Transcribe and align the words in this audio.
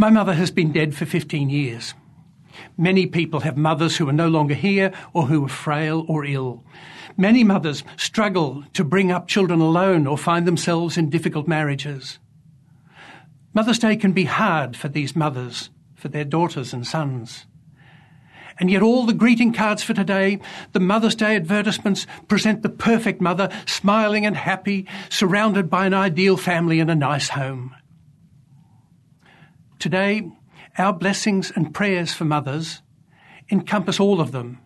My 0.00 0.08
mother 0.08 0.32
has 0.32 0.50
been 0.50 0.72
dead 0.72 0.94
for 0.94 1.04
15 1.04 1.50
years. 1.50 1.92
Many 2.78 3.06
people 3.06 3.40
have 3.40 3.58
mothers 3.58 3.98
who 3.98 4.08
are 4.08 4.14
no 4.14 4.28
longer 4.28 4.54
here 4.54 4.94
or 5.12 5.26
who 5.26 5.44
are 5.44 5.48
frail 5.50 6.06
or 6.08 6.24
ill. 6.24 6.64
Many 7.18 7.44
mothers 7.44 7.84
struggle 7.98 8.64
to 8.72 8.82
bring 8.82 9.12
up 9.12 9.28
children 9.28 9.60
alone 9.60 10.06
or 10.06 10.16
find 10.16 10.46
themselves 10.46 10.96
in 10.96 11.10
difficult 11.10 11.46
marriages. 11.46 12.18
Mother's 13.52 13.78
Day 13.78 13.94
can 13.94 14.12
be 14.12 14.24
hard 14.24 14.74
for 14.74 14.88
these 14.88 15.14
mothers, 15.14 15.68
for 15.96 16.08
their 16.08 16.24
daughters 16.24 16.72
and 16.72 16.86
sons. 16.86 17.44
And 18.58 18.70
yet 18.70 18.80
all 18.80 19.04
the 19.04 19.12
greeting 19.12 19.52
cards 19.52 19.82
for 19.82 19.92
today, 19.92 20.40
the 20.72 20.80
Mother's 20.80 21.14
Day 21.14 21.36
advertisements 21.36 22.06
present 22.26 22.62
the 22.62 22.70
perfect 22.70 23.20
mother, 23.20 23.50
smiling 23.66 24.24
and 24.24 24.34
happy, 24.34 24.86
surrounded 25.10 25.68
by 25.68 25.84
an 25.84 25.92
ideal 25.92 26.38
family 26.38 26.80
and 26.80 26.90
a 26.90 26.94
nice 26.94 27.28
home. 27.28 27.76
Today, 29.80 30.30
our 30.76 30.92
blessings 30.92 31.50
and 31.56 31.72
prayers 31.72 32.12
for 32.12 32.26
mothers 32.26 32.82
encompass 33.50 33.98
all 33.98 34.20
of 34.20 34.30
them, 34.30 34.58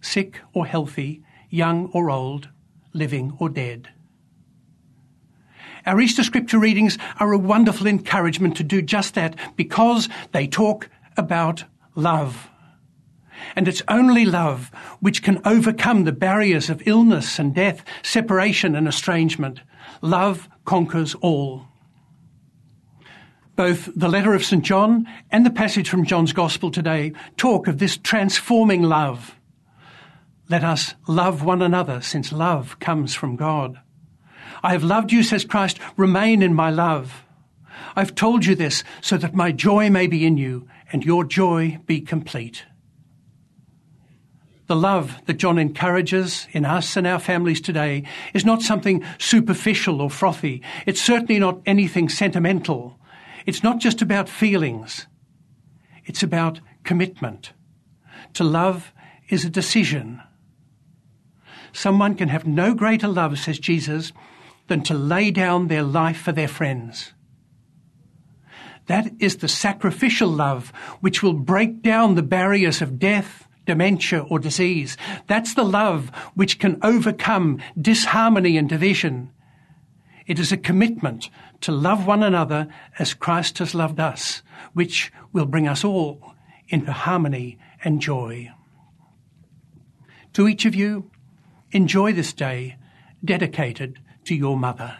sick 0.00 0.40
or 0.52 0.66
healthy, 0.66 1.24
young 1.48 1.90
or 1.92 2.10
old, 2.10 2.48
living 2.92 3.36
or 3.40 3.48
dead. 3.48 3.88
Our 5.84 6.00
Easter 6.00 6.22
scripture 6.22 6.60
readings 6.60 6.96
are 7.18 7.32
a 7.32 7.38
wonderful 7.38 7.88
encouragement 7.88 8.56
to 8.58 8.62
do 8.62 8.80
just 8.82 9.14
that 9.14 9.34
because 9.56 10.08
they 10.30 10.46
talk 10.46 10.88
about 11.16 11.64
love. 11.96 12.48
And 13.56 13.66
it's 13.66 13.82
only 13.88 14.24
love 14.24 14.70
which 15.00 15.24
can 15.24 15.42
overcome 15.44 16.04
the 16.04 16.12
barriers 16.12 16.70
of 16.70 16.86
illness 16.86 17.40
and 17.40 17.52
death, 17.52 17.82
separation 18.04 18.76
and 18.76 18.86
estrangement. 18.86 19.62
Love 20.02 20.48
conquers 20.64 21.16
all. 21.16 21.69
Both 23.56 23.90
the 23.94 24.08
letter 24.08 24.34
of 24.34 24.44
St. 24.44 24.64
John 24.64 25.06
and 25.30 25.44
the 25.44 25.50
passage 25.50 25.88
from 25.88 26.04
John's 26.04 26.32
Gospel 26.32 26.70
today 26.70 27.12
talk 27.36 27.68
of 27.68 27.78
this 27.78 27.96
transforming 27.96 28.82
love. 28.82 29.36
Let 30.48 30.64
us 30.64 30.94
love 31.06 31.44
one 31.44 31.62
another 31.62 32.00
since 32.00 32.32
love 32.32 32.78
comes 32.80 33.14
from 33.14 33.36
God. 33.36 33.80
I 34.62 34.72
have 34.72 34.84
loved 34.84 35.12
you, 35.12 35.22
says 35.22 35.44
Christ, 35.44 35.78
remain 35.96 36.42
in 36.42 36.54
my 36.54 36.70
love. 36.70 37.24
I've 37.96 38.14
told 38.14 38.46
you 38.46 38.54
this 38.54 38.84
so 39.00 39.16
that 39.16 39.34
my 39.34 39.52
joy 39.52 39.90
may 39.90 40.06
be 40.06 40.26
in 40.26 40.36
you 40.36 40.68
and 40.92 41.04
your 41.04 41.24
joy 41.24 41.78
be 41.86 42.00
complete. 42.00 42.64
The 44.66 44.76
love 44.76 45.20
that 45.26 45.38
John 45.38 45.58
encourages 45.58 46.46
in 46.52 46.64
us 46.64 46.96
and 46.96 47.04
our 47.04 47.18
families 47.18 47.60
today 47.60 48.04
is 48.34 48.44
not 48.44 48.62
something 48.62 49.04
superficial 49.18 50.00
or 50.00 50.10
frothy. 50.10 50.62
It's 50.86 51.00
certainly 51.00 51.40
not 51.40 51.60
anything 51.66 52.08
sentimental. 52.08 52.99
It's 53.46 53.62
not 53.62 53.78
just 53.78 54.02
about 54.02 54.28
feelings. 54.28 55.06
It's 56.04 56.22
about 56.22 56.60
commitment. 56.84 57.52
To 58.34 58.44
love 58.44 58.92
is 59.28 59.44
a 59.44 59.50
decision. 59.50 60.20
Someone 61.72 62.14
can 62.14 62.28
have 62.28 62.46
no 62.46 62.74
greater 62.74 63.08
love, 63.08 63.38
says 63.38 63.58
Jesus, 63.58 64.12
than 64.66 64.82
to 64.82 64.94
lay 64.94 65.30
down 65.30 65.68
their 65.68 65.82
life 65.82 66.20
for 66.20 66.32
their 66.32 66.48
friends. 66.48 67.12
That 68.86 69.12
is 69.20 69.36
the 69.36 69.48
sacrificial 69.48 70.28
love 70.28 70.72
which 71.00 71.22
will 71.22 71.34
break 71.34 71.82
down 71.82 72.14
the 72.14 72.22
barriers 72.22 72.82
of 72.82 72.98
death, 72.98 73.46
dementia, 73.66 74.22
or 74.22 74.38
disease. 74.40 74.96
That's 75.28 75.54
the 75.54 75.64
love 75.64 76.08
which 76.34 76.58
can 76.58 76.78
overcome 76.82 77.60
disharmony 77.80 78.56
and 78.56 78.68
division. 78.68 79.30
It 80.30 80.38
is 80.38 80.52
a 80.52 80.56
commitment 80.56 81.28
to 81.62 81.72
love 81.72 82.06
one 82.06 82.22
another 82.22 82.68
as 83.00 83.14
Christ 83.14 83.58
has 83.58 83.74
loved 83.74 83.98
us, 83.98 84.42
which 84.74 85.12
will 85.32 85.44
bring 85.44 85.66
us 85.66 85.82
all 85.82 86.36
into 86.68 86.92
harmony 86.92 87.58
and 87.82 88.00
joy. 88.00 88.52
To 90.34 90.46
each 90.46 90.64
of 90.66 90.76
you, 90.76 91.10
enjoy 91.72 92.12
this 92.12 92.32
day 92.32 92.76
dedicated 93.24 93.98
to 94.26 94.36
your 94.36 94.56
mother. 94.56 94.98